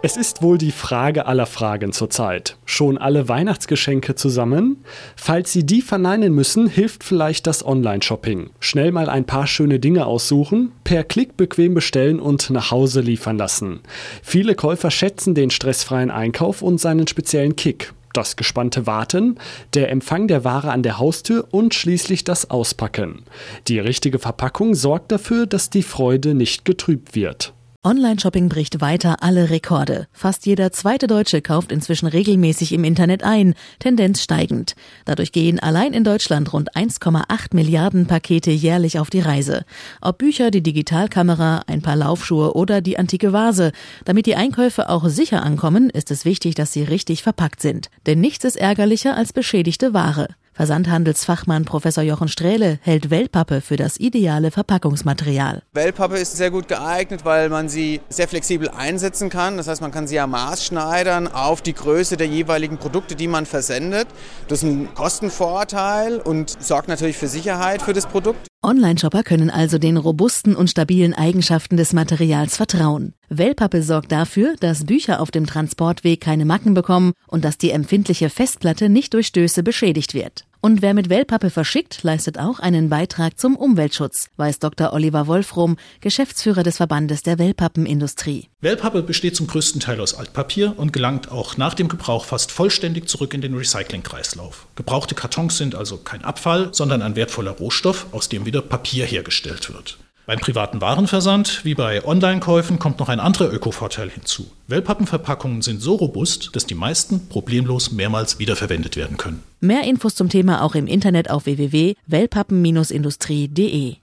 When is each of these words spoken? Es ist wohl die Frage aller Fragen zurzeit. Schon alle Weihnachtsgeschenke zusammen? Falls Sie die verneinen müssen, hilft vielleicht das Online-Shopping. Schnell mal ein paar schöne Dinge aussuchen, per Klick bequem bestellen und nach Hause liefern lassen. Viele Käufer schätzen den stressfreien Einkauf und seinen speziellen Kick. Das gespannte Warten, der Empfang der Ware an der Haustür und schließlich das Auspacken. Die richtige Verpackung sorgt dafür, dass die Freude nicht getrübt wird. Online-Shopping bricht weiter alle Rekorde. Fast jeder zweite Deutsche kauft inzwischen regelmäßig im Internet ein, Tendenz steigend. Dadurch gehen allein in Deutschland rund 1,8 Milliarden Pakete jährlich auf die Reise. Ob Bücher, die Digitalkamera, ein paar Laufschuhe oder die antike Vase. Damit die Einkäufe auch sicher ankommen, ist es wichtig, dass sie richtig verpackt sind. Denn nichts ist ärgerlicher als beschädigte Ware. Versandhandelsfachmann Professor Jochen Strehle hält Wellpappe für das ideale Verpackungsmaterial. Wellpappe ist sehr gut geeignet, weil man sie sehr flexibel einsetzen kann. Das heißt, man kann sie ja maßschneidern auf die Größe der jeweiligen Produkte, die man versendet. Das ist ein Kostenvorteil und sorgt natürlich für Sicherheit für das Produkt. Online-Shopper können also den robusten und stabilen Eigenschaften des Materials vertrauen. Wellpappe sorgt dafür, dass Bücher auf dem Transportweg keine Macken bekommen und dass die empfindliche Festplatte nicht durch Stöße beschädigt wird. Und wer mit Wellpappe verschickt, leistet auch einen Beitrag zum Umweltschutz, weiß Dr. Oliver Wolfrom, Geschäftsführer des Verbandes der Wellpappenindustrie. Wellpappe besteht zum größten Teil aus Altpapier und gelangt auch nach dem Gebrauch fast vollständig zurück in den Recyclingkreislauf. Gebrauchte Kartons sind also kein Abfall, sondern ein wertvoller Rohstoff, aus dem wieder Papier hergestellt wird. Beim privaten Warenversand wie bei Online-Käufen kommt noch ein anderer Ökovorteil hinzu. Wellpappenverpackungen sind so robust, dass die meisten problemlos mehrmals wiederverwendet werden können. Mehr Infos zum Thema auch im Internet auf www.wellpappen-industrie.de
Es 0.00 0.16
ist 0.16 0.42
wohl 0.42 0.58
die 0.58 0.70
Frage 0.70 1.26
aller 1.26 1.46
Fragen 1.46 1.92
zurzeit. 1.92 2.56
Schon 2.64 2.98
alle 2.98 3.28
Weihnachtsgeschenke 3.28 4.14
zusammen? 4.14 4.84
Falls 5.16 5.52
Sie 5.52 5.66
die 5.66 5.82
verneinen 5.82 6.32
müssen, 6.32 6.68
hilft 6.68 7.02
vielleicht 7.02 7.48
das 7.48 7.66
Online-Shopping. 7.66 8.50
Schnell 8.60 8.92
mal 8.92 9.08
ein 9.08 9.24
paar 9.24 9.48
schöne 9.48 9.80
Dinge 9.80 10.06
aussuchen, 10.06 10.70
per 10.84 11.02
Klick 11.02 11.36
bequem 11.36 11.74
bestellen 11.74 12.20
und 12.20 12.48
nach 12.50 12.70
Hause 12.70 13.00
liefern 13.00 13.38
lassen. 13.38 13.80
Viele 14.22 14.54
Käufer 14.54 14.92
schätzen 14.92 15.34
den 15.34 15.50
stressfreien 15.50 16.12
Einkauf 16.12 16.62
und 16.62 16.80
seinen 16.80 17.08
speziellen 17.08 17.56
Kick. 17.56 17.92
Das 18.12 18.36
gespannte 18.36 18.86
Warten, 18.86 19.36
der 19.74 19.90
Empfang 19.90 20.28
der 20.28 20.44
Ware 20.44 20.70
an 20.70 20.84
der 20.84 20.98
Haustür 20.98 21.48
und 21.50 21.74
schließlich 21.74 22.22
das 22.22 22.50
Auspacken. 22.50 23.24
Die 23.66 23.80
richtige 23.80 24.20
Verpackung 24.20 24.76
sorgt 24.76 25.10
dafür, 25.10 25.46
dass 25.46 25.70
die 25.70 25.82
Freude 25.82 26.34
nicht 26.34 26.64
getrübt 26.64 27.16
wird. 27.16 27.52
Online-Shopping 27.88 28.50
bricht 28.50 28.82
weiter 28.82 29.22
alle 29.22 29.48
Rekorde. 29.48 30.08
Fast 30.12 30.44
jeder 30.44 30.72
zweite 30.72 31.06
Deutsche 31.06 31.40
kauft 31.40 31.72
inzwischen 31.72 32.06
regelmäßig 32.06 32.74
im 32.74 32.84
Internet 32.84 33.22
ein, 33.24 33.54
Tendenz 33.78 34.22
steigend. 34.22 34.74
Dadurch 35.06 35.32
gehen 35.32 35.58
allein 35.58 35.94
in 35.94 36.04
Deutschland 36.04 36.52
rund 36.52 36.76
1,8 36.76 37.54
Milliarden 37.54 38.06
Pakete 38.06 38.50
jährlich 38.50 38.98
auf 38.98 39.08
die 39.08 39.20
Reise. 39.20 39.64
Ob 40.02 40.18
Bücher, 40.18 40.50
die 40.50 40.62
Digitalkamera, 40.62 41.62
ein 41.66 41.80
paar 41.80 41.96
Laufschuhe 41.96 42.52
oder 42.52 42.82
die 42.82 42.98
antike 42.98 43.32
Vase. 43.32 43.72
Damit 44.04 44.26
die 44.26 44.36
Einkäufe 44.36 44.90
auch 44.90 45.08
sicher 45.08 45.42
ankommen, 45.42 45.88
ist 45.88 46.10
es 46.10 46.26
wichtig, 46.26 46.56
dass 46.56 46.74
sie 46.74 46.82
richtig 46.82 47.22
verpackt 47.22 47.62
sind. 47.62 47.88
Denn 48.04 48.20
nichts 48.20 48.44
ist 48.44 48.56
ärgerlicher 48.56 49.16
als 49.16 49.32
beschädigte 49.32 49.94
Ware. 49.94 50.28
Versandhandelsfachmann 50.58 51.64
Professor 51.64 52.02
Jochen 52.02 52.26
Strehle 52.26 52.80
hält 52.82 53.10
Wellpappe 53.10 53.60
für 53.60 53.76
das 53.76 53.96
ideale 53.96 54.50
Verpackungsmaterial. 54.50 55.62
Wellpappe 55.72 56.16
ist 56.16 56.36
sehr 56.36 56.50
gut 56.50 56.66
geeignet, 56.66 57.24
weil 57.24 57.48
man 57.48 57.68
sie 57.68 58.00
sehr 58.08 58.26
flexibel 58.26 58.68
einsetzen 58.68 59.30
kann. 59.30 59.56
Das 59.56 59.68
heißt, 59.68 59.80
man 59.80 59.92
kann 59.92 60.08
sie 60.08 60.16
ja 60.16 60.26
maßschneidern 60.26 61.28
auf 61.28 61.62
die 61.62 61.74
Größe 61.74 62.16
der 62.16 62.26
jeweiligen 62.26 62.76
Produkte, 62.76 63.14
die 63.14 63.28
man 63.28 63.46
versendet. 63.46 64.08
Das 64.48 64.64
ist 64.64 64.68
ein 64.68 64.92
Kostenvorteil 64.96 66.18
und 66.18 66.60
sorgt 66.60 66.88
natürlich 66.88 67.18
für 67.18 67.28
Sicherheit 67.28 67.80
für 67.80 67.92
das 67.92 68.06
Produkt. 68.06 68.48
Online-Shopper 68.60 69.22
können 69.22 69.50
also 69.50 69.78
den 69.78 69.96
robusten 69.96 70.56
und 70.56 70.68
stabilen 70.68 71.14
Eigenschaften 71.14 71.76
des 71.76 71.92
Materials 71.92 72.56
vertrauen. 72.56 73.14
Wellpappe 73.28 73.84
sorgt 73.84 74.10
dafür, 74.10 74.56
dass 74.58 74.84
Bücher 74.84 75.20
auf 75.20 75.30
dem 75.30 75.46
Transportweg 75.46 76.20
keine 76.20 76.44
Macken 76.44 76.74
bekommen 76.74 77.12
und 77.28 77.44
dass 77.44 77.56
die 77.56 77.70
empfindliche 77.70 78.30
Festplatte 78.30 78.88
nicht 78.88 79.14
durch 79.14 79.28
Stöße 79.28 79.62
beschädigt 79.62 80.12
wird. 80.12 80.44
Und 80.60 80.82
wer 80.82 80.92
mit 80.92 81.08
Wellpappe 81.08 81.50
verschickt, 81.50 82.02
leistet 82.02 82.38
auch 82.38 82.58
einen 82.58 82.88
Beitrag 82.88 83.38
zum 83.38 83.54
Umweltschutz, 83.54 84.28
weiß 84.36 84.58
Dr. 84.58 84.92
Oliver 84.92 85.28
Wolfrom, 85.28 85.76
Geschäftsführer 86.00 86.64
des 86.64 86.78
Verbandes 86.78 87.22
der 87.22 87.38
Wellpappenindustrie. 87.38 88.48
Wellpappe 88.60 89.02
besteht 89.02 89.36
zum 89.36 89.46
größten 89.46 89.80
Teil 89.80 90.00
aus 90.00 90.14
Altpapier 90.14 90.74
und 90.76 90.92
gelangt 90.92 91.30
auch 91.30 91.56
nach 91.56 91.74
dem 91.74 91.86
Gebrauch 91.86 92.24
fast 92.24 92.50
vollständig 92.50 93.08
zurück 93.08 93.34
in 93.34 93.40
den 93.40 93.54
Recyclingkreislauf. 93.54 94.66
Gebrauchte 94.74 95.14
Kartons 95.14 95.58
sind 95.58 95.76
also 95.76 95.98
kein 95.98 96.24
Abfall, 96.24 96.70
sondern 96.72 97.02
ein 97.02 97.14
wertvoller 97.14 97.52
Rohstoff, 97.52 98.06
aus 98.10 98.28
dem 98.28 98.44
wieder 98.44 98.60
Papier 98.60 99.06
hergestellt 99.06 99.72
wird. 99.72 99.98
Beim 100.28 100.38
privaten 100.40 100.80
Warenversand 100.82 101.64
wie 101.64 101.74
bei 101.74 102.04
Online-Käufen 102.04 102.78
kommt 102.78 102.98
noch 102.98 103.08
ein 103.08 103.18
anderer 103.18 103.50
Ökovorteil 103.50 104.10
hinzu. 104.10 104.50
Wellpappenverpackungen 104.66 105.62
sind 105.62 105.80
so 105.80 105.94
robust, 105.94 106.54
dass 106.54 106.66
die 106.66 106.74
meisten 106.74 107.30
problemlos 107.30 107.92
mehrmals 107.92 108.38
wiederverwendet 108.38 108.96
werden 108.96 109.16
können. 109.16 109.42
Mehr 109.60 109.84
Infos 109.84 110.14
zum 110.14 110.28
Thema 110.28 110.60
auch 110.60 110.74
im 110.74 110.86
Internet 110.86 111.30
auf 111.30 111.46
www.wellpappen-industrie.de 111.46 113.96